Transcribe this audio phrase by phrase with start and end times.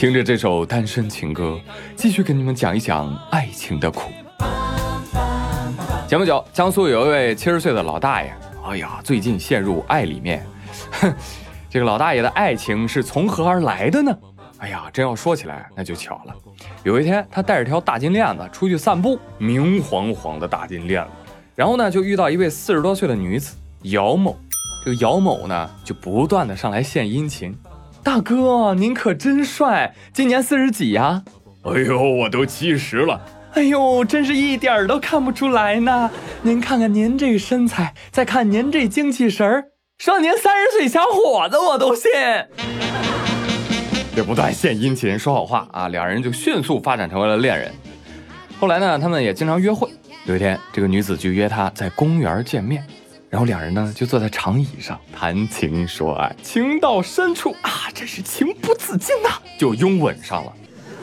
[0.00, 1.60] 听着这首单身情歌，
[1.94, 4.10] 继续给你们讲一讲爱情的苦。
[6.08, 8.32] 前不久，江苏有一位七十岁的老大爷，
[8.64, 10.42] 哎呀，最近陷入爱里面。
[10.92, 11.14] 哼，
[11.68, 14.18] 这个老大爷的爱情是从何而来的呢？
[14.56, 16.34] 哎呀，真要说起来，那就巧了。
[16.82, 21.10] 有一天，他带着条大金链子出去散步，明晃晃的大金链子，
[21.54, 24.34] 然后呢，就遇到一位四十多岁的女子姚某。
[24.82, 27.54] 这个姚某呢，就不断的上来献殷勤
[28.02, 31.22] ：“大哥，您可真帅，今年四十几呀
[31.64, 33.20] ？”“哎呦，我都七十了。”
[33.52, 36.10] 哎呦，真是一点儿都看不出来呢！
[36.42, 39.64] 您看看您这身材，再看您这精气神儿，
[39.98, 42.10] 说您三十岁小伙子我都信。
[44.14, 47.72] 这不断献殷勤说好话啊，两人就迅速发展成为了恋人。
[48.58, 49.88] 后来呢，他们也经常约会。
[50.26, 52.84] 有一天，这个女子就约他在公园见面，
[53.30, 60.52] 然后两人呢就坐在长椅上谈情说爱，情到深处啊，真是情不自禁呐，就拥吻上了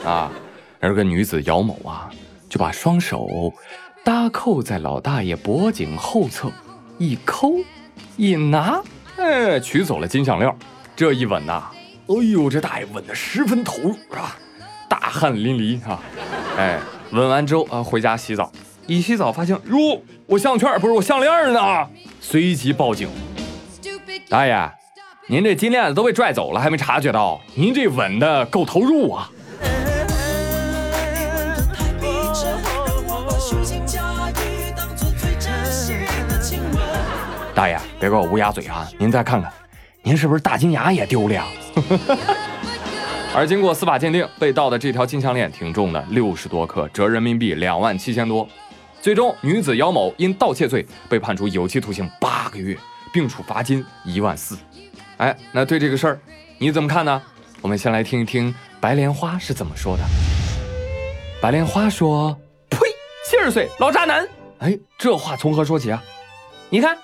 [0.06, 0.32] 啊。
[0.80, 2.12] 而个女子姚某啊。
[2.50, 3.54] 就把双手
[4.06, 6.50] 搭扣在老大爷脖颈后侧，
[6.98, 7.56] 一抠
[8.16, 8.82] 一拿，
[9.18, 10.50] 哎，取走了金项链。
[10.96, 11.66] 这一吻呐，
[12.08, 14.38] 哎呦，这大爷吻得十分投入啊，
[14.88, 16.00] 大汗淋漓啊。
[16.58, 16.80] 哎，
[17.12, 18.50] 吻完之后啊，回家洗澡，
[18.88, 21.86] 一洗澡发现哟，我项圈不是我项链呢，
[22.22, 23.10] 随即报警。
[24.30, 24.72] 大爷，
[25.28, 27.38] 您这金链子都被拽走了，还没察觉到？
[27.54, 29.30] 您这稳的够投入啊。
[37.54, 38.88] 大爷，别给我乌鸦嘴啊！
[38.98, 39.52] 您再看看，
[40.02, 41.46] 您是不是大金牙也丢了呀？
[43.36, 48.48] 而经过司法鉴定，被盗的这条金项链挺重的，六十多克，折人民币两万七千多。
[49.02, 52.78] 最终，女子姚某因盗窃罪被判处有期徒刑八个月，
[53.14, 54.58] 并处罚金一万四。
[55.18, 56.20] 哎，那对这个事儿
[56.58, 57.22] 你怎么看呢？
[57.62, 60.04] 我们先来听一听白莲花是怎么说的。
[61.42, 62.38] 白莲花说
[62.70, 62.80] ：“呸，
[63.30, 64.28] 七十岁老渣男！
[64.60, 66.04] 哎，这话从何说起啊？
[66.70, 66.98] 你看。”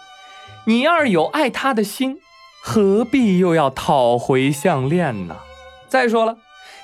[0.65, 2.21] 你要是有爱他的心，
[2.61, 5.35] 何必又要讨回项链呢？
[5.89, 6.37] 再说了，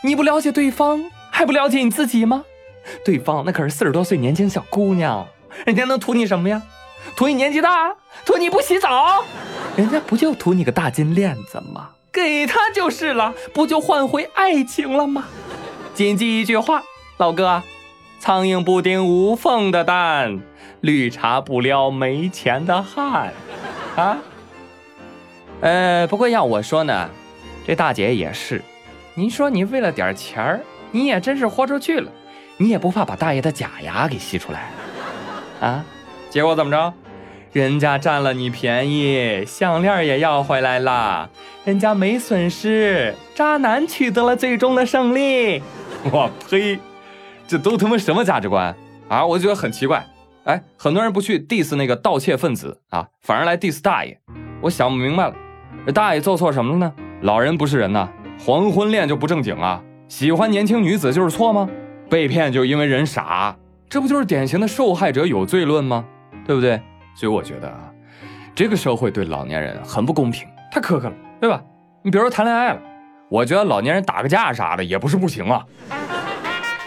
[0.03, 2.43] 你不了解对方，还不了解你自己吗？
[3.03, 5.27] 对方那可是四十多岁年轻小姑娘，
[5.65, 6.61] 人家能图你什么呀？
[7.15, 7.95] 图你年纪大，
[8.25, 9.23] 图你不洗澡，
[9.75, 11.89] 人家不就图你个大金链子吗？
[12.11, 15.25] 给他就是了，不就换回爱情了吗？
[15.93, 16.83] 谨记一句话，
[17.17, 17.63] 老哥，
[18.19, 20.39] 苍蝇不叮无缝的蛋。
[20.81, 23.33] 绿茶不撩没钱的汉，
[23.97, 24.17] 啊，
[25.59, 27.09] 呃，不过要我说呢，
[27.67, 28.63] 这大姐也是，
[29.13, 30.61] 您说你为了点钱儿，
[30.91, 32.09] 你也真是豁出去了，
[32.61, 34.69] 你也不怕把大爷的假牙给吸出来，
[35.61, 35.85] 啊？
[36.29, 36.93] 结果怎么着？
[37.53, 41.29] 人家占了你便宜，项链也要回来了，
[41.63, 45.63] 人家没损失，渣男取得了最终的胜利。
[46.11, 46.77] 我呸，
[47.47, 48.75] 这都他妈什么价值观
[49.07, 49.25] 啊？
[49.25, 50.05] 我觉得很奇怪。
[50.43, 54.19] 哎，很多人不去 diss 那个盗窃分子啊，反而来 diss 大爷。
[54.61, 55.33] 我想不明白了，
[55.85, 56.93] 这大爷做错什么了呢？
[57.21, 59.81] 老人不是人呐，黄昏恋就不正经啊？
[60.09, 61.69] 喜欢年轻女子就是错吗？
[62.09, 63.55] 被骗就因为人傻，
[63.87, 66.03] 这不就是典型的受害者有罪论吗？
[66.45, 66.81] 对不对？
[67.15, 67.91] 所以我觉得啊，
[68.55, 71.61] 这个社会对老年人很不公平，太苛刻了，对吧？
[72.01, 72.81] 你比如说谈恋爱了，
[73.29, 75.63] 我觉得老年人打个架啥的也不是不行啊。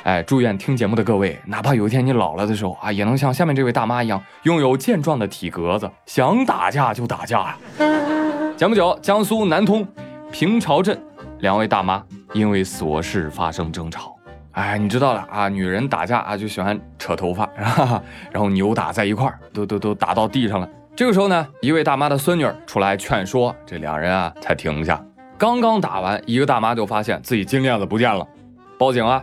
[0.05, 7.59] 哎，祝愿听节目的各位，哪怕有一天你老了的时候啊，也能像下面这位大妈一样，拥有健壮的体格子，想打架就打架呀。
[8.57, 9.87] 前不久，江苏南通
[10.33, 11.01] 平潮镇
[11.39, 14.12] 两位大妈因为琐事发生争吵。
[14.53, 17.49] 哎，你知道了啊，女人打架啊就喜欢扯头发，
[18.31, 20.69] 然后扭打在一块儿，都都都打到地上了。
[20.95, 25.03] 这个时候呢，一位大妈的孙女出来劝说，这两人啊才停下。
[25.39, 28.27] 刚刚打完，一个大妈就发现自己金链子不见了，
[28.79, 29.23] 报警啊。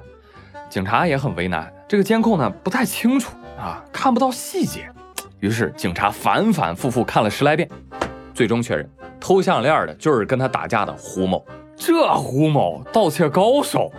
[0.68, 4.90] 警察也很为难，这个监控呢不太清楚啊，看不到细节。
[5.40, 7.70] 于是警察反反复复看了十来遍，
[8.34, 11.46] 最终确认偷项链的就是跟他打架的胡某。
[11.76, 13.92] 这胡某盗窃高手，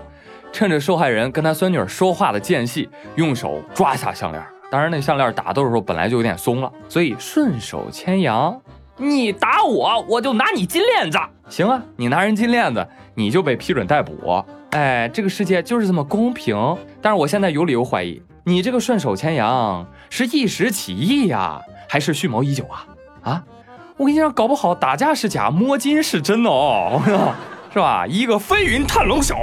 [0.53, 4.43] 趁着受害人跟他孙女说话的间隙，用手抓下项链。
[4.71, 8.61] 当然，那项链打斗的时候本来就有点松了，所以顺手牵羊。
[8.97, 11.19] 你打我，我就拿你金链子。
[11.49, 14.45] 行啊，你拿人金链子，你就被批准逮捕。
[14.71, 16.77] 哎，这个世界就是这么公平。
[17.01, 22.87] 但是我现在有理由怀疑，你这个顺手牵羊是一时起意呀，还是蓄谋已久啊？
[23.23, 23.45] 啊，
[23.97, 27.03] 我跟你讲，搞不好打架是假，摸金是真的哦，
[27.73, 28.07] 是吧？
[28.07, 29.35] 一个飞云探龙手，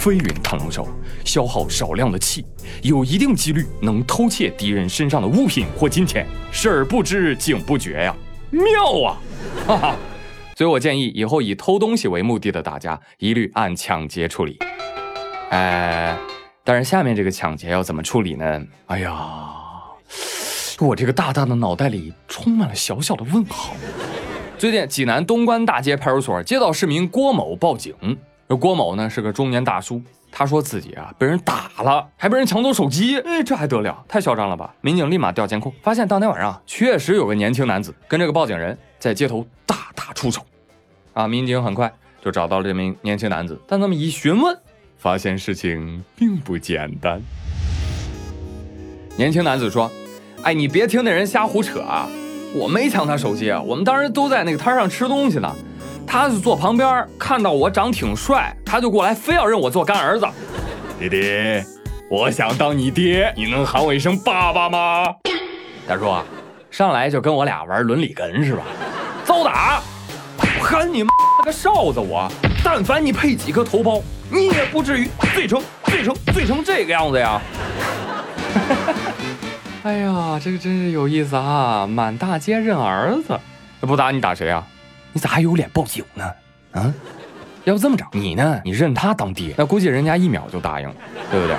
[0.00, 0.88] 飞云探龙手
[1.26, 2.42] 消耗少量的气，
[2.82, 8.16] 有一定几率能偷窃敌人身上的物品或金钱，视而不知，警不觉呀，
[8.50, 8.62] 妙
[9.04, 9.20] 啊！
[9.66, 9.96] 哈哈。
[10.56, 14.58] 所以我建议以后以偷东西为目的的大家，一律按抢劫处理。
[15.50, 16.16] 哎，
[16.64, 18.64] 但是下面这个抢劫要怎么处理呢？
[18.86, 19.50] 哎呀，
[20.78, 23.74] 我这个大大的脑袋里充满了小小的问号。
[24.56, 27.94] 最近，济南东关大街派出所接到市民郭某报警，
[28.50, 34.04] 这郭某呢是个中年大叔，他说自己啊被人打了，还被人抢走手机，哎，这还得了？
[34.08, 34.74] 太嚣张了吧！
[34.80, 40.44] 民警立马调监控，发现当天晚上确实有个年轻男子跟这个报警人在街头大打出手。
[41.12, 44.58] 啊，民警很快就找到了这名年轻男子，但他们一询问，
[44.98, 47.22] 发现事情并不简单。
[49.16, 49.88] 年轻男子说
[50.42, 52.08] ：“哎，你别听那人瞎胡扯啊！”
[52.52, 55.54] 我没抢他手机啊，我们当时都在那个摊上吃东西呢，
[56.12, 60.26] 他就坐旁边，看到我长挺帅，他就过来，非要认我做干儿子。
[60.98, 61.62] 弟弟，
[62.10, 65.04] 我想当你爹，你能喊我一声爸爸吗？
[65.86, 66.12] 大叔，
[66.68, 68.64] 上来就跟我俩玩伦理哏是吧？
[69.24, 69.80] 遭打，
[70.60, 71.10] 喊你妈
[71.44, 72.28] 个哨子我！
[72.64, 74.02] 但凡你配几颗头孢，
[74.32, 77.40] 你也不至于醉成醉成醉成这个样子呀！
[79.84, 81.86] 哎呀，这个真是有意思啊！
[81.86, 83.38] 满大街认儿子，
[83.82, 84.66] 不打你打谁啊？
[85.12, 86.24] 你咋还有脸报警呢？
[86.72, 86.92] 啊？
[87.64, 88.60] 要不这么着，你呢？
[88.64, 90.94] 你认他当爹，那估计人家一秒就答应了，
[91.30, 91.56] 对不对？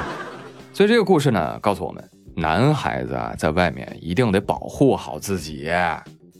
[0.73, 5.71] 所以这个故事呢，告诉我们，男孩子啊，在外面一定得保护好自己，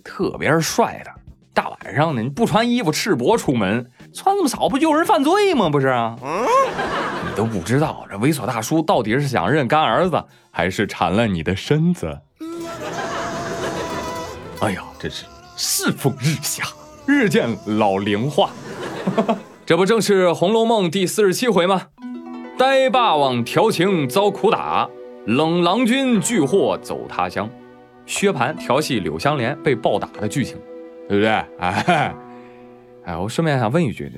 [0.04, 1.12] 特别是帅的，
[1.54, 5.70] 大晚上的你不穿衣服赤膊出门，穿这么少不诱人犯罪吗？
[5.70, 6.16] 不是啊？
[6.20, 10.24] 你都不知道这猥琐大叔到底是想认干儿子。
[10.54, 12.20] 还是馋了你的身子。
[14.60, 15.24] 哎呀，真是
[15.56, 16.66] 世风日下，
[17.12, 18.50] 日渐老龄化。
[19.66, 21.88] 这不正是《红楼梦》第四十七回吗？
[22.58, 24.90] 呆霸王调情遭苦打，
[25.26, 27.50] 冷郎君拒祸走他乡。
[28.06, 30.58] 薛蟠调戏柳湘莲被暴打的剧情，
[31.08, 31.30] 对不对？
[31.60, 32.14] 哎，
[33.06, 34.12] 哎，我顺便想问一句，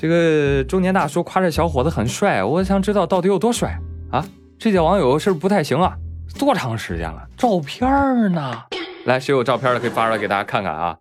[0.00, 3.78] 这个中年大叔夸这小伙子很帅，我想知道到底有多帅
[4.10, 4.24] 啊？
[4.58, 5.94] 这届网友是不是不太行啊？
[6.38, 7.22] 多长时间了？
[7.36, 7.88] 照片
[8.32, 8.62] 呢？
[9.04, 10.96] 来，谁有照片的可以发出来给大家看看啊？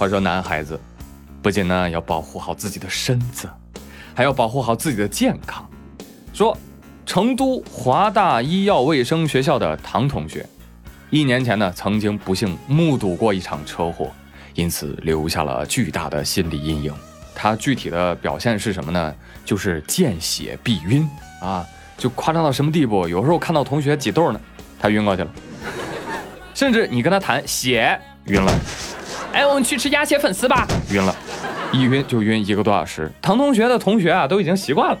[0.00, 0.80] 话说男孩子
[1.42, 3.46] 不仅呢要保护好自己的身子，
[4.14, 5.68] 还要保护好自己的健康。
[6.32, 6.56] 说
[7.04, 10.46] 成都华大医药卫生学校的唐同学，
[11.10, 14.10] 一年前呢曾经不幸目睹过一场车祸，
[14.54, 16.94] 因此留下了巨大的心理阴影。
[17.34, 19.14] 他具体的表现是什么呢？
[19.44, 21.06] 就是见血必晕
[21.42, 21.62] 啊。
[21.98, 23.06] 就夸张到什么地步？
[23.06, 24.40] 有时候看到同学挤痘呢，
[24.80, 25.30] 他晕过去了。
[26.56, 28.50] 甚至你跟他谈血，晕了。
[29.32, 31.14] 哎，我们去吃鸭血粉丝吧，晕了。
[31.72, 33.10] 一晕就晕一个多小时。
[33.22, 34.98] 唐同学的同学啊，都已经习惯了。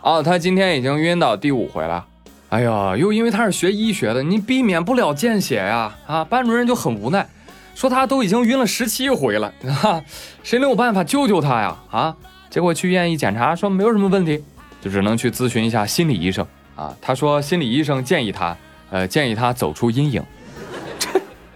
[0.00, 2.04] 哦，他今天已经晕到第五回了。
[2.48, 5.92] 哎呀，又因为他是学医学的，你避免不了见血呀。
[6.06, 7.28] 啊，班主任就很无奈，
[7.74, 9.52] 说他都已经晕了十七回了，
[9.82, 10.02] 哈，
[10.42, 11.76] 谁能有办法救救他呀？
[11.90, 12.16] 啊，
[12.48, 14.42] 结果去医院一检查，说没有什么问题。
[14.80, 16.46] 就只能去咨询一下心理医生
[16.76, 16.96] 啊。
[17.02, 18.56] 他说，心理医生建议他，
[18.90, 20.22] 呃，建议他走出阴影。
[20.98, 21.08] 这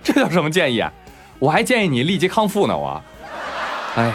[0.02, 0.92] 这叫什么建议啊？
[1.40, 2.76] 我还建议你立即康复呢。
[2.76, 3.02] 我，
[3.96, 4.12] 哎，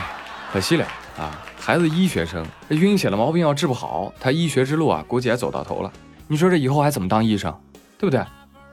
[0.54, 0.86] 可惜了
[1.18, 1.38] 啊。
[1.60, 5.92] 孩子医学生，这晕血的毛病要治不好，他医学之路啊，估计也走到头了。
[6.27, 7.51] 你说这以后还怎么当医生，
[7.98, 8.24] 对不对？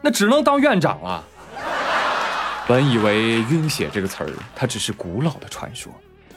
[0.02, 1.24] 那只能当院长了。
[2.68, 5.90] 本以为晕血这个词儿，它只是古老的传说。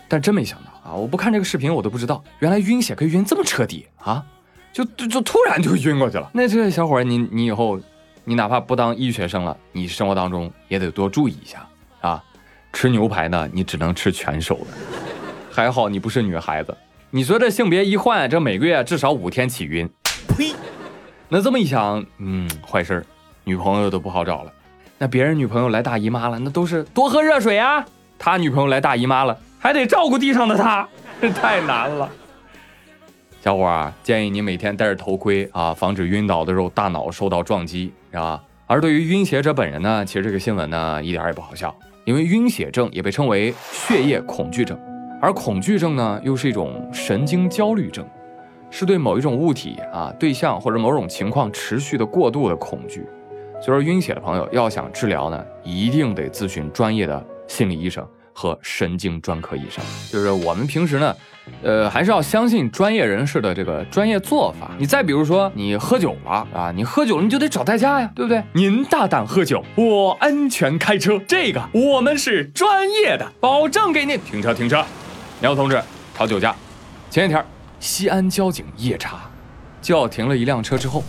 [0.07, 0.93] 但真没想到啊！
[0.93, 4.23] 我不看这个视频，我都不知道，原来晕血可以晕这么彻底啊！
[4.71, 6.29] 就就就突然就晕过去了。
[6.31, 7.79] 那这个小伙儿，你你以后，
[8.23, 11.67] 你哪怕不当医学生了，你生活当中也得多注意一下
[12.05, 12.23] 啊！
[12.71, 14.67] 吃牛排呢，你只能吃全熟的。
[15.51, 16.75] 还好你不是女孩子，
[17.09, 19.89] 你说这性别一换，这每个月至少五天起晕。
[20.37, 20.53] 呸！
[21.29, 23.05] 那这么一想，嗯，坏事儿，
[23.43, 24.51] 女朋友都不好找了。
[24.97, 27.85] 那别人女朋友来大姨妈了，那都是多喝热水啊。
[28.19, 29.37] 他女朋友来大姨妈了。
[29.57, 30.87] 还得照顾地上的他，
[31.19, 32.07] 这太难了。
[33.41, 38.43] 小伙儿建议你每天戴着头盔啊，防止晕倒的时候大脑受到撞击，是吧？
[38.67, 44.79] 而对于晕血者本人呢，其实这个新闻呢一点也不好笑，因为晕血症也被称为血液恐惧症，
[45.19, 48.07] 而恐惧症呢又是一种神经焦虑症，
[48.69, 53.03] 是对某一种物体啊、对象或者某种情况持续的过度的恐惧。
[53.59, 58.07] 所以说，晕血的朋友要想治疗呢，一定得咨询专业的心理医生。
[58.37, 61.15] 和神经专科医生，就是我们平时呢，
[61.63, 64.71] 呃，还是要相信专业人士的这个专业做法。
[64.77, 68.43] 你再比如说，你喝酒了啊，你喝酒了你就得找代驾呀，对不对？
[68.51, 74.83] 您大胆喝酒，我安全开车，这个我们是专业的，保证给您停车停车。
[75.39, 75.81] 苗同志，
[76.13, 76.53] 查酒驾。
[77.09, 77.45] 前几天，
[77.79, 79.29] 西安交警夜查，
[79.81, 81.01] 叫停了一辆车之后，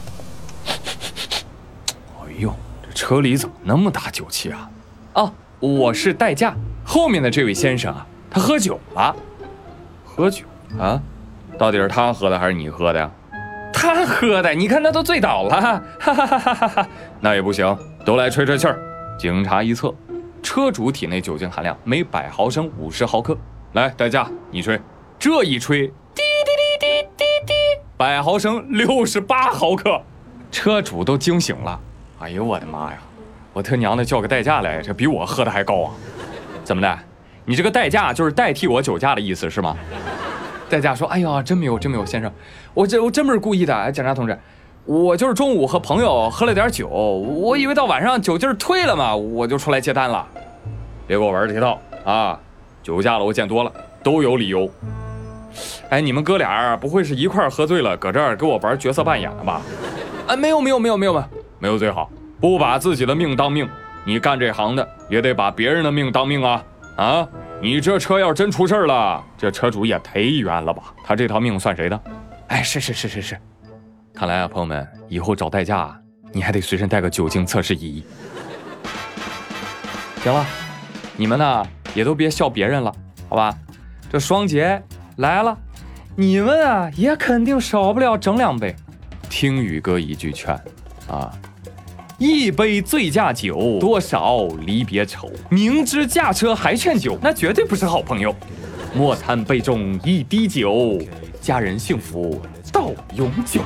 [2.23, 2.55] 哎呦，
[2.87, 4.71] 这车里怎么那么大酒气啊？
[5.15, 6.55] 哦，我是代驾。
[6.97, 9.15] 后面的这位先生啊，他喝酒了，
[10.03, 10.47] 喝酒
[10.81, 10.99] 啊？
[11.59, 13.11] 到底是他喝的还是你喝的呀？
[13.71, 16.89] 他喝的，你看他都醉倒了，哈哈哈哈哈！
[17.21, 18.81] 那也不行，都来吹吹气儿。
[19.19, 19.95] 警察一测，
[20.43, 23.37] 车主体内酒精含量每百毫升五十毫克。
[23.75, 24.81] 来，代驾，你吹。
[25.19, 27.53] 这一吹，滴滴滴滴滴滴，
[27.99, 30.01] 百毫升六十八毫克。
[30.51, 31.79] 车主都惊醒了。
[32.21, 32.99] 哎呦我的妈呀！
[33.53, 35.93] 我他娘的叫个代驾来，这比我喝的还高啊！
[36.67, 36.99] 怎么的？
[37.45, 39.77] 你这个代驾就是代替我酒驾的意思是吗？
[40.69, 42.29] 代驾说：“哎呀，真没有，真没有，先生，
[42.75, 43.73] 我这我真不是故意的。
[43.73, 44.37] 哎，检察同志，
[44.85, 50.27] 我就是中午和朋友喝了点酒，我以为到晚上酒劲儿退了嘛，我就出来接单了。
[51.07, 52.37] 别给我玩这套啊！
[52.83, 54.69] 酒驾了我见多了，都有理由。
[55.89, 59.63] 哎，你们哥俩不会是一块喝醉了，搁这儿给我玩角色扮演的吧？
[60.27, 61.29] 哎，没有，没有，没有，没有嘛，
[61.61, 63.67] 没有最好。”不把自己的命当命，
[64.05, 66.65] 你干这行的也得把别人的命当命啊！
[66.97, 67.29] 啊，
[67.61, 70.95] 你这车要真出事了，这车主也忒冤了吧？
[71.05, 72.01] 他这条命算谁的？
[72.49, 73.39] 哎，是是是是是，
[74.15, 75.95] 看来啊，朋友们，以后找代驾
[76.33, 78.03] 你还得随身带个酒精测试仪。
[80.23, 80.45] 行了，
[81.17, 82.93] 你们呢也都别笑别人了，
[83.29, 83.55] 好吧？
[84.11, 84.83] 这双节
[85.17, 85.57] 来了，
[86.15, 88.75] 你们啊也肯定少不了整两杯。
[89.29, 90.55] 听宇哥一句劝，
[91.09, 91.31] 啊。
[92.19, 95.31] 一杯醉驾酒，多少离别愁。
[95.51, 98.35] 明知驾车还劝酒，那绝对不是好朋友。
[98.95, 100.99] 莫贪杯中一滴酒，
[101.43, 102.41] 家人幸福
[102.73, 103.61] 到永久。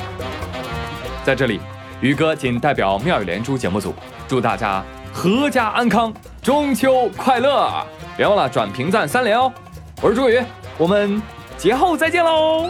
[1.25, 1.61] 在这里，
[2.01, 3.95] 宇哥仅代表妙语连珠节目组，
[4.27, 7.71] 祝大家阖家安康，中秋快乐！
[8.17, 9.53] 别忘了转评赞三连哦。
[10.03, 10.43] 我是朱宇，
[10.77, 11.23] 我们
[11.57, 12.69] 节后再见喽。